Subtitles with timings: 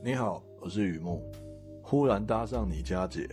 [0.00, 1.20] 你好，我是雨木。
[1.82, 3.28] 忽然搭上你家姐，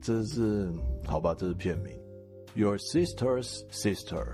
[0.00, 0.70] 这是
[1.04, 1.34] 好吧？
[1.36, 1.92] 这是片名。
[2.54, 4.24] Your sister's sister，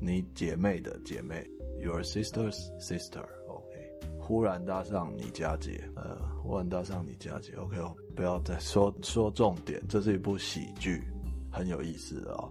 [0.00, 1.44] 你姐妹的姐妹。
[1.80, 4.20] Your sister's sister，OK。
[4.20, 7.76] 忽然搭上你家姐，呃，忽然搭上你家姐，OK。
[8.14, 11.02] 不要再说说重点，这是一部喜剧，
[11.50, 12.48] 很有意思、哦。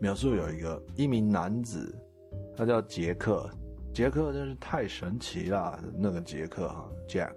[0.00, 1.94] 描述有一个一名男子，
[2.56, 3.50] 他叫杰克。
[3.92, 7.34] 杰克真是太神奇了，那个杰克哈，Jack，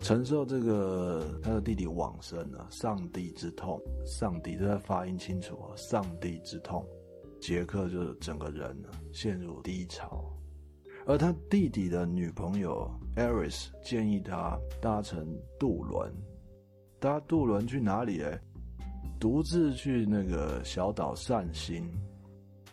[0.00, 6.86] 承受这个他的弟弟往生啊，上帝之痛，上帝，这发音清楚啊，上帝之痛，
[7.40, 10.24] 杰克就整个人呢陷入低潮，
[11.06, 15.26] 而他弟弟的女朋友 Iris 建议他搭乘
[15.58, 16.12] 渡轮，
[17.00, 18.22] 搭渡轮去哪里？
[18.22, 18.40] 哎，
[19.18, 21.90] 独自去那个小岛散心。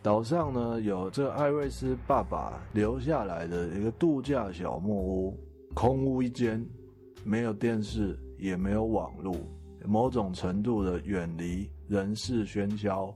[0.03, 5.39] 岛上呢，有这艾瑞斯爸爸留下来的一个度假小木屋，
[5.73, 6.63] 空无一间，
[7.25, 9.35] 没有电视，也没有网络，
[9.83, 13.13] 某种程度的远离人世喧嚣，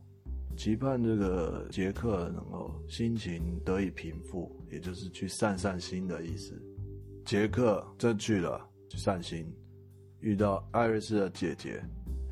[0.58, 6.60] 期盼这个杰克能够心情得以平复，也就是去散散心的意思。
[7.24, 9.46] 杰克这去了，去散心，
[10.22, 11.80] 遇到艾瑞斯的姐姐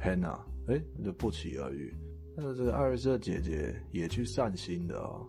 [0.03, 1.94] Hannah，哎，就不期而遇。
[2.36, 5.25] 那这个艾瑞斯的姐姐也去散心的哦，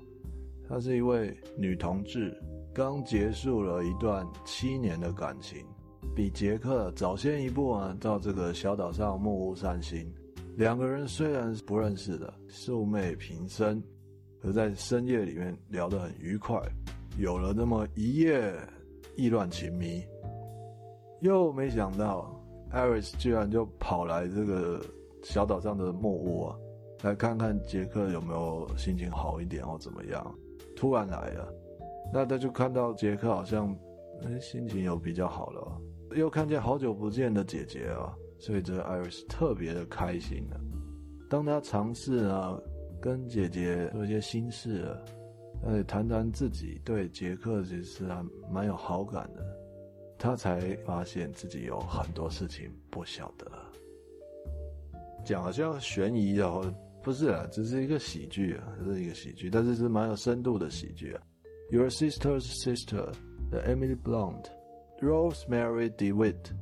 [0.66, 2.34] 她是一位女同志，
[2.74, 5.64] 刚结束了一段七年的感情，
[6.14, 10.12] 比杰克早先一步啊，到这个小岛上木屋散心。
[10.56, 13.82] 两个人虽然是不认识的，素昧平生，
[14.40, 16.60] 可在深夜里面聊得很愉快，
[17.18, 18.52] 有了那么一夜
[19.16, 20.02] 意乱情迷。
[21.20, 22.34] 又没想到
[22.70, 24.80] 艾瑞斯居然就跑来这个
[25.22, 26.56] 小岛上的木屋啊。
[27.04, 30.34] 来看看杰克有没有心情好一点或怎么样，
[30.74, 31.48] 突然来了，
[32.12, 33.72] 那他就看到杰克好像，
[34.24, 35.80] 哎，心情有比较好了，
[36.14, 40.60] 又看见好久不见的姐姐啊，所以这个艾瑞斯特别的开心了。
[41.28, 42.58] 当他尝试啊
[43.00, 45.04] 跟姐姐说一些心事了，
[45.62, 49.42] 呃，谈谈自己对杰克其实还蛮有好感的，
[50.18, 53.50] 他才发现自己有很多事情不晓得，
[55.24, 56.64] 讲好像悬疑的或。
[57.00, 61.22] 不是啊，只是一个喜剧啊，这是一个喜剧，但是是蛮有深度的喜剧啊。
[61.70, 63.12] Your Sister's sister,
[63.50, 64.44] the Emily Blunt、
[65.00, 66.52] Rosemary DeWitt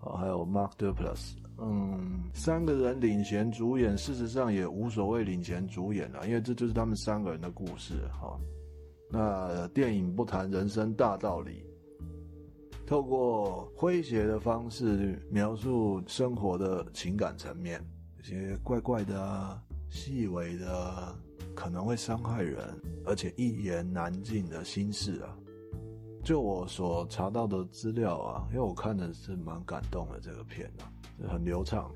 [0.00, 8.38] 啊，还有 Mark Duplass，嗯，三个人领衔主演，事实上也无所谓领衔主演了，因为这就是他们三个人的故事哈。
[9.10, 11.64] 那电影不谈人生大道理，
[12.86, 17.80] 透过诙谐的方式描述生活的情感层面，
[18.18, 19.60] 有些怪怪的啊。
[19.90, 21.14] 细微的
[21.54, 22.58] 可能会伤害人，
[23.04, 25.38] 而且一言难尽的心事啊！
[26.24, 30.88] 就我所查到的资料啊，因为我看的是蛮感动的这个片啊，
[31.28, 31.90] 很流畅。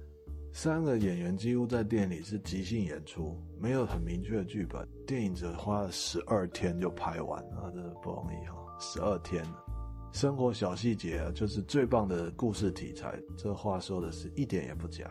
[0.52, 4.86] 三个演员几乎在店里是即兴演出，没有很明确的剧本。
[5.06, 8.56] 电影只花了十二天就拍完啊，真的不容易哈！
[8.78, 9.42] 十二天，
[10.12, 13.18] 生活小细节啊，就是最棒的故事题材。
[13.36, 15.10] 这话说的是一点也不假。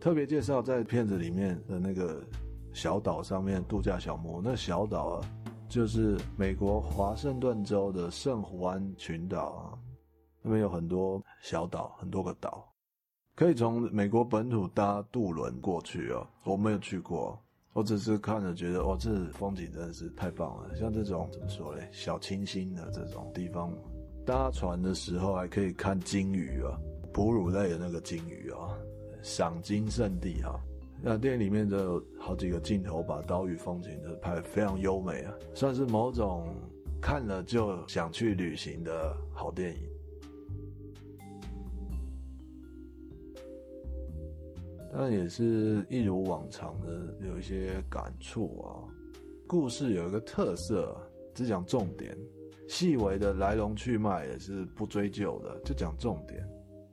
[0.00, 2.20] 特别介绍在片子里面的那个
[2.72, 5.30] 小岛上面度假小木屋，那小岛啊，
[5.70, 9.78] 就是美国华盛顿州的圣胡安群岛啊，
[10.42, 12.68] 那边有很多小岛，很多个岛，
[13.36, 16.26] 可以从美国本土搭渡轮过去哦。
[16.42, 17.40] 我没有去过，
[17.72, 20.74] 我只是看着觉得，哇，这风景真的是太棒了。
[20.74, 23.72] 像这种怎么说嘞，小清新的这种地方，
[24.26, 26.76] 搭船的时候还可以看鲸鱼啊，
[27.12, 28.76] 哺乳类的那个鲸鱼啊。
[29.22, 30.58] 赏鲸圣地哈，
[31.02, 36.46] 那电影里面就有好几个镜头，把岛屿风景都拍得非常优美啊，算是某种
[37.00, 39.88] 看了就想去旅行的好电影。
[44.92, 48.84] 但也是一如往常的有一些感触啊。
[49.46, 50.96] 故事有一个特色，
[51.32, 52.16] 只讲重点，
[52.68, 56.46] 细微的来龙去脉也是不追究的，就讲重点。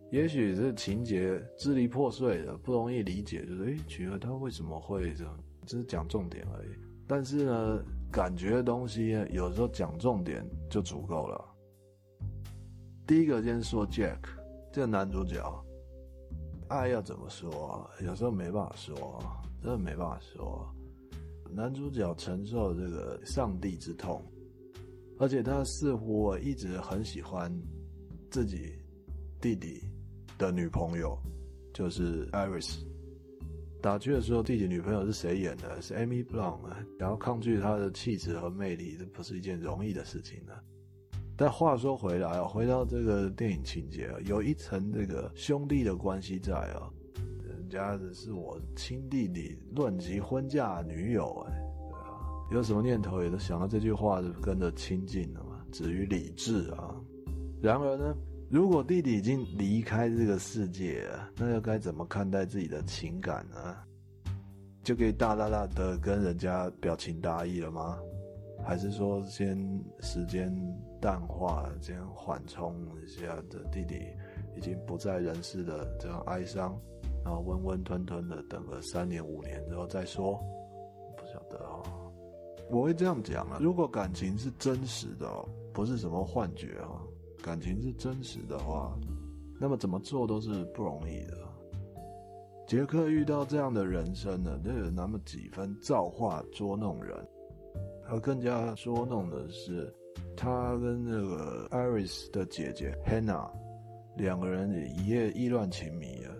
[0.10, 5.38] 也许是情节支离破碎的，不容易理解，就是诶，觉得他为什么会这样？
[5.66, 6.70] 只是讲重点而已。
[7.06, 11.44] 但是呢，感觉的东西有时候讲重点就足够了。
[13.06, 14.20] 第一个先说 Jack
[14.72, 15.66] 这个男主角，
[16.70, 17.90] 爱要怎么说？
[18.02, 19.22] 有时候没办法说，
[19.62, 20.74] 真的没办法说。
[21.54, 24.22] 男主角承受这个上帝之痛，
[25.18, 27.52] 而且他似乎一直很喜欢
[28.30, 28.74] 自己
[29.42, 29.82] 弟弟。
[30.38, 31.18] 的女朋友
[31.74, 32.80] 就是 Iris。
[33.82, 35.82] 打剧的时候，弟弟女朋友是谁演的？
[35.82, 36.60] 是 Amy Blunt。
[36.98, 40.54] 然后抗拒她的气质和魅力，这不是一件容易的事情呢。
[41.36, 46.90] 但话说回来啊，回到这个电影情节啊，有一层这个兄弟的关系在啊，
[47.48, 51.54] 人家的是我亲弟弟论及婚嫁女友哎，
[51.92, 52.18] 对啊，
[52.52, 56.96] 有什么念头也都想到这句话就跟着亲近了嘛，止于理智啊。
[57.62, 58.16] 然而呢，
[58.50, 63.76] 如果弟弟已经离开这个世界了，那又该怎么看待自己的情感呢？
[64.84, 68.00] 就可以大大大的跟人家表情大意了吗？
[68.66, 69.58] 还是说先
[70.00, 70.50] 时间
[71.02, 72.74] 淡化，先缓冲
[73.04, 74.02] 一下的弟弟
[74.56, 76.80] 已经不在人世的这样哀伤，
[77.26, 80.42] 然后温温吞吞的等个三年五年之后再说，
[81.18, 81.84] 不晓得哦。
[82.70, 87.04] 我会这样讲啊，如果感情是真实的哦，不是什么幻觉啊，
[87.42, 88.98] 感情是真实的话，
[89.60, 91.38] 那么怎么做都是不容易的。
[92.68, 97.16] 杰克遇到这样的人生呢，就有那么几分造化捉弄人。
[98.10, 99.94] 而更加捉弄的是，
[100.36, 103.50] 他跟那个 Iris 的姐姐 Hannah
[104.16, 106.34] 两个人也一夜意乱情迷啊。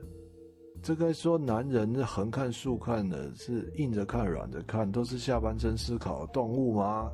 [0.82, 7.10] 这该说男人是横看竖看的，是硬着看软着看，都是下半身思考的动物吗？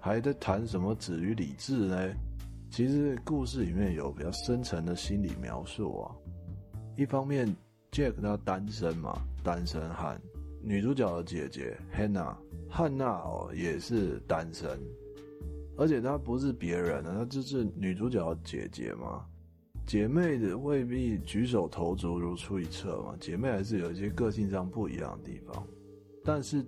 [0.00, 1.96] 还在谈什么止于理智呢？
[2.72, 6.16] 其实故事里面有比较深层的心理描述啊。
[6.96, 7.46] 一方面
[7.90, 10.18] ，Jack 他单身嘛，单身汉。
[10.62, 12.34] 女主角的姐姐 Hannah。
[12.70, 14.80] 汉娜哦，也是单身，
[15.76, 19.26] 而且她不是别人啊，她就是女主角的姐姐嘛。
[19.84, 25.62] 姐妹的未必举手投足如出一辙嘛，姐妹还是有一些个性上不一样的地方。
[26.24, 26.64] 但是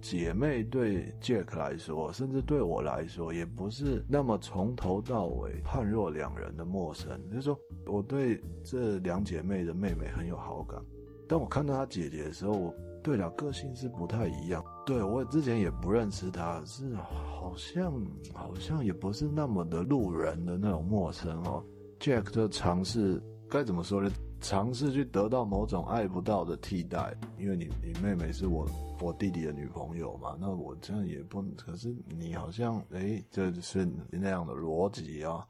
[0.00, 7.10] 姐妹对 Jack 来说，甚至对我来说，也不是那么从头到尾判若两人的陌生。
[7.30, 10.80] 就是说，我对这两姐妹的妹妹很有好感，
[11.28, 12.74] 当我看到她姐姐的时候，我。
[13.02, 14.62] 对了，个性是不太一样。
[14.84, 17.90] 对，我之前也不认识她，是好像
[18.34, 21.64] 好像也不是那么的路人的那种陌生哦。
[21.98, 23.18] Jack 就尝试
[23.48, 24.10] 该怎么说呢？
[24.40, 28.66] 尝试去得到某种爱不到的替代，因为你你妹妹是我
[29.00, 35.46] 我弟弟的女朋友嘛，那我这样也不，可是你好像诶，这是那样的逻辑啊，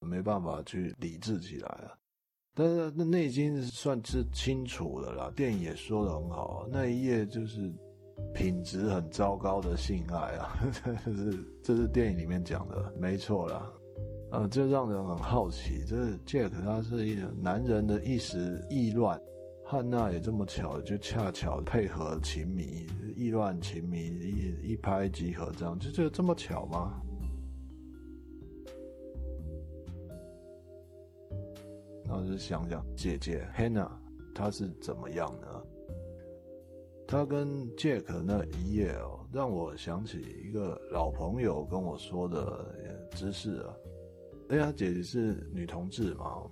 [0.00, 1.92] 没办法去理智起来啊。
[2.56, 7.72] 但是那内心算是清楚的啦，电影也说得很好，那一页就是
[8.32, 10.56] 品质很糟糕的性爱啊，
[11.04, 13.68] 这是这是电影里面讲的，没错啦，
[14.34, 15.96] 啊，这让人很好奇，这
[16.26, 19.16] Jack 他是一个男人的一时意乱，
[19.64, 22.84] 汉娜也这么巧，就恰巧配合情迷，
[23.14, 27.00] 意乱情迷一一拍即合，这样就就这么巧吗？
[32.04, 33.88] 然后就想想姐姐 Hannah，
[34.34, 35.46] 她是怎么样呢？
[37.06, 42.74] 她跟 Jack 那一夜哦，让我想起一个老朋友跟我说的
[43.12, 43.72] 知识啊。
[44.48, 46.42] 哎呀，姐姐是女同志嘛。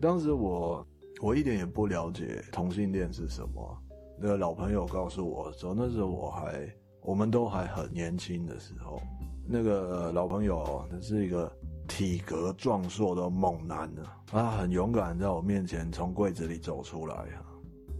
[0.00, 0.86] 当时我
[1.20, 3.78] 我一点也不了解同性恋是什么。
[4.18, 6.68] 那个老朋友告诉我说，那时候我还
[7.02, 9.00] 我们都还很年轻的时候，
[9.46, 11.50] 那个老朋友他是一个。
[11.88, 17.44] 体格壮硕的猛男呢，他很勇敢，在我面前从柜子里走出来啊。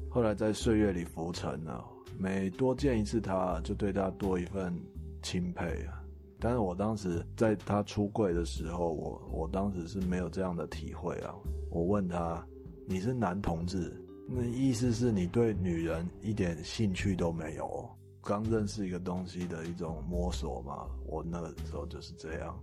[0.09, 1.85] 后来在岁月里浮沉啊，
[2.17, 4.73] 每多见一次他，就对他多一份
[5.21, 6.02] 钦佩啊。
[6.45, 11.33] 但是我当时在他出柜的时候，我我当时是没有这样的体会啊。
[11.71, 12.45] 我问他
[12.85, 13.97] ：“你是男同志？
[14.27, 17.89] 那意思是你对女人一点兴趣都没有？
[18.25, 22.59] 刚认识一个东西的一种摸索嘛。”我那个时候就是这样。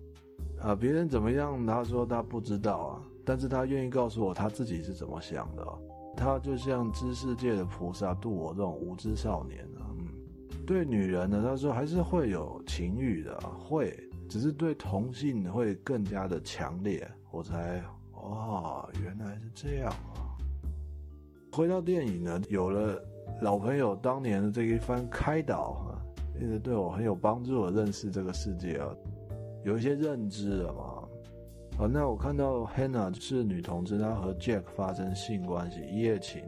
[0.59, 1.65] 啊，别人怎么样？
[1.65, 5.65] 他说他不知道啊，但是他愿意告诉我他自己是怎么想的。
[6.17, 9.65] 他就像知识界的菩萨度我这种无知少年。
[10.69, 13.91] 对女人呢，他说还是会有情欲的，会，
[14.29, 17.09] 只是对同性会更加的强烈。
[17.31, 20.37] 我才，哇，原来是这样啊。
[21.51, 23.03] 回到电影呢，有了
[23.41, 25.97] 老朋友当年的这一番开导啊，
[26.39, 28.87] 一直对我很有帮助，我认识这个世界啊。
[29.65, 31.09] 有一些认知了嘛？
[31.79, 36.43] 好，那我看到 Hannah 是女同志，她和 Jack 发生性关系，一夜情，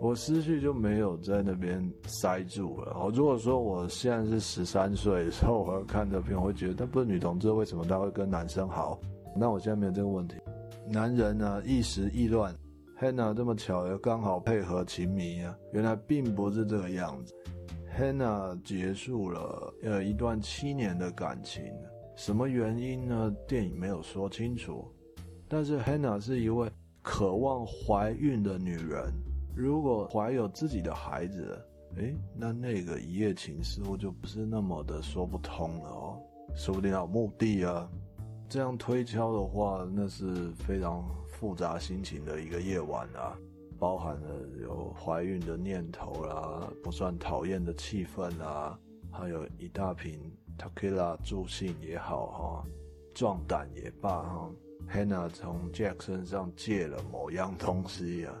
[0.00, 2.92] 我思绪就没有在那边塞住了。
[2.94, 8.98] 哦，如果说我现在是十三岁的时候，我看这片，我会觉得她不是女同志，为什么她会跟男生好？
[9.36, 10.36] 那我现在没有这个问题。
[10.88, 12.54] 男人呢、一时意乱
[12.98, 17.34] ，Hannah 这么巧又刚好配合情迷啊，原来并不是这个样子。
[17.96, 21.62] Hannah 结束了呃一段七年的感情。
[22.16, 23.32] 什么原因呢？
[23.46, 24.84] 电影没有说清楚。
[25.46, 26.70] 但是 Hannah 是一位
[27.02, 29.12] 渴望怀孕的女人，
[29.54, 31.58] 如果怀有自己的孩子，
[31.96, 36.18] 诶，那那个一夜情似乎就不是那么的说不通了哦。
[36.54, 37.88] 说不定有目的啊。
[38.48, 43.38] 这样推敲的话，那是非常复杂心情的一个夜晚啊，
[43.78, 44.28] 包含了
[44.60, 48.76] 有怀孕的念头啦，不算讨厌的气氛啊，
[49.10, 50.18] 还有一大瓶
[50.58, 52.64] tequila 助兴也好哈，
[53.14, 54.50] 壮胆也罢哈
[54.92, 58.34] ，Hannah 从 Jack 身上借了某样东西啊，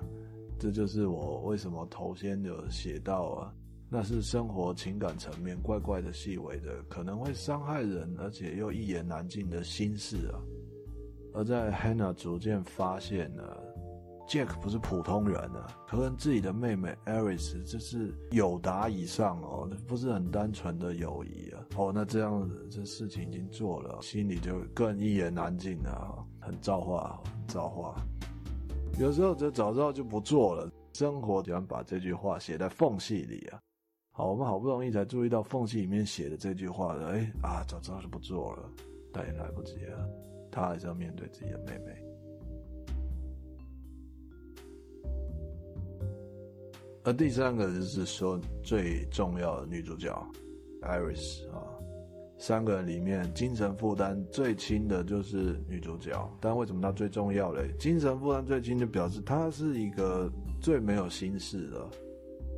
[0.60, 3.52] 这就是我为什么头先有写到啊。
[3.92, 10.38] 那是生活情感层面怪怪的、细微的，可能会伤害人，而且又一言难尽的心事啊。
[11.34, 13.42] 而在 Hannah 逐渐发现呢
[14.28, 21.64] ，Jack 不是普通人啊，他跟自己的妹妹 Iris 这是友达以上哦，不是很单纯的友谊啊。
[21.76, 27.96] 哦，那这样子这事情已经做了，心里就更一言难尽了，很造化，很造化。
[28.98, 33.58] 有时候这早知道就不做了，生活喜欢把这句话写在缝隙里啊。
[34.12, 38.70] 好，我们好不容易才注意到缝隙里面写的这句话的，哎啊，早知道就不做了，
[39.12, 40.08] 但也来不及了，
[40.50, 42.04] 他还是要面对自己的妹妹。
[47.02, 50.14] 而第三个就是说最重要的女主角
[50.82, 51.64] ，Iris 啊，
[52.40, 57.70] 三个人里面精神负担最轻的就是女主角，但为什么她最重要嘞？
[57.78, 61.86] 精神负担最轻就表示她是一个最没有心事的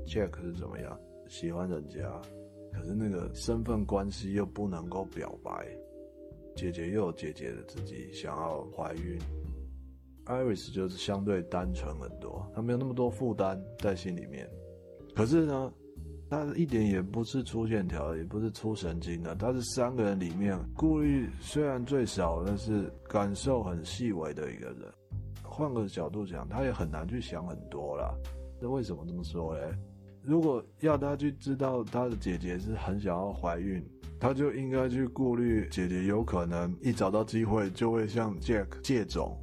[0.06, 0.96] ，Jack 是怎么样？
[1.28, 1.98] 喜欢人家，
[2.72, 5.66] 可是那个身份关系又不能够表白。
[6.54, 9.18] 姐姐又有姐姐的自己想要怀孕
[10.26, 14.48] ，Iris 就是相对单纯很多，她没有那么多负担在心里面。
[15.12, 15.72] 可是呢，
[16.32, 24.90] 他一点也不是粗线条，也不是粗神经的，他是三个人里面顾虑虽然最少，但是感受很细微的一个人。
[25.42, 28.14] 换个角度讲，他也很难去想很多啦。
[28.62, 29.74] 那为什么这么说嘞？
[30.22, 33.86] 如果要他去知道他的姐姐是很想要怀孕，
[34.18, 39.38] 他就应该去顾虑姐姐有可能一找到机会就会向 Jack 借种，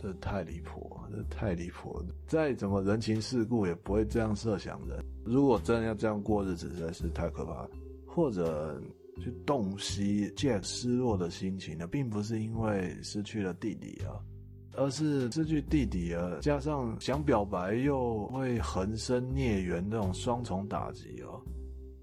[0.00, 2.06] 这太离谱，这太离谱了。
[2.26, 5.04] 再怎么人情世故也不会这样设想的。
[5.24, 7.70] 如果真的要这样过日子，实在是太可怕了。
[8.06, 8.80] 或者
[9.20, 14.16] 去洞悉借失落的心情呢，并不是因为失去了弟弟啊。
[14.76, 21.42] 而是失去弟弟啊，加上想表白又会横生孽缘，这种双重打击哦，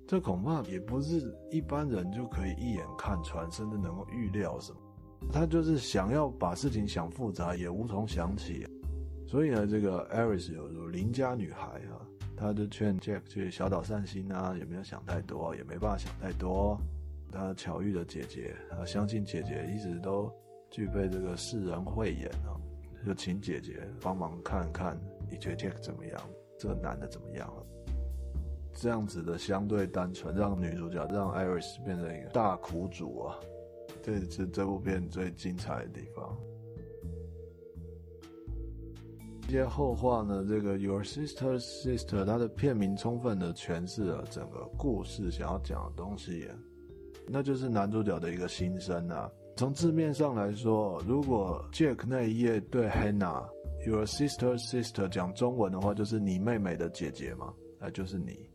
[0.05, 4.79] 这恐怕也不是一般人就可以一眼看穿，甚至能够预料什么。
[5.31, 8.65] 他就是想要把事情想复杂，也无从想起。
[9.27, 11.99] 所以呢，这个 Iris 有如邻家女孩啊，
[12.37, 16.79] 他就劝 Jack 去小岛散心啊，也没有想太多，也没办法想太多。
[17.31, 20.31] 他巧遇了姐姐，他相信姐姐一直都
[20.71, 22.55] 具备这个世人慧眼啊。
[23.05, 24.97] 就请姐姐帮忙看看，
[25.29, 26.21] 你觉得 Jack 怎么样？
[26.57, 27.65] 这个男的怎么样了？
[28.73, 33.35] 这样子的相对单纯，让女主角让 Iris 变成一个大苦主啊！
[34.05, 36.37] 这是这部片最精彩的地方。
[39.47, 46.47] 一些后话呢，这个 Your Sister's Sister，它的片名充分的诠释了整个故事想要讲的东西，
[47.27, 49.27] 那就是男主角的一个心声啊。
[49.57, 58.47] 从字面上来说，如果 Jack 那一页对 Hannah，Your sister's sister 讲中文的话，就是你妹妹的姐姐嘛，那就是你。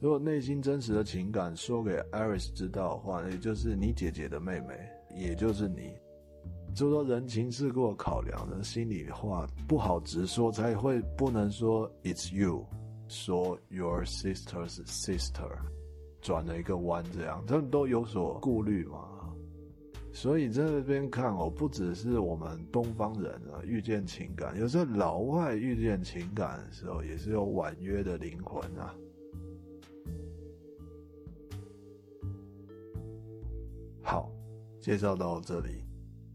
[0.00, 4.78] 如果内心真实的情感说给 Iris 知道的话，也就是你姐姐的妹妹，
[5.14, 5.92] 也就是你。
[6.74, 12.66] 就说人情世故考量的心里话不好直说，才会不能说 It's you，
[13.06, 15.56] 说 Your sister's sister，
[16.20, 19.08] 转了一个弯，这样他们都有所顾虑嘛。
[20.12, 28.94] 所以在这边看哦，不只是我们东方人啊，遇见情感，有时候老外遇见情感的时候，也是有婉约的灵魂啊。
[34.02, 34.30] 好，
[34.84, 35.82] 介绍到这里，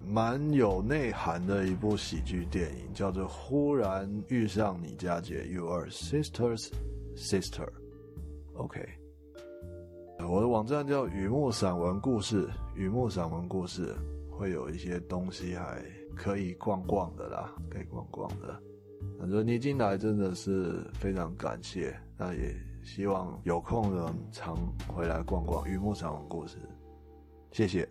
[0.03, 6.71] 蛮有内涵的一部喜剧电影，叫做《忽然遇上你家姐》，Your Sister's
[7.15, 7.69] Sister。
[8.55, 8.83] OK。
[10.27, 13.93] 我的网站叫雨木散文故事，雨木散文故事
[14.31, 15.79] 会有一些东西还
[16.15, 18.59] 可以逛逛的啦，可以逛逛的。
[19.19, 22.51] 反正你进来真的是非常感谢，那也
[22.83, 26.57] 希望有空的常回来逛逛雨木散文故事，
[27.51, 27.87] 谢谢。